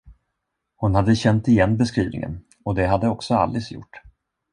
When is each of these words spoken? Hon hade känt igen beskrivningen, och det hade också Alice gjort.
Hon 0.75 0.95
hade 0.95 1.15
känt 1.15 1.47
igen 1.47 1.77
beskrivningen, 1.77 2.41
och 2.63 2.75
det 2.75 2.85
hade 2.87 3.07
också 3.09 3.33
Alice 3.35 3.73
gjort. 3.73 4.01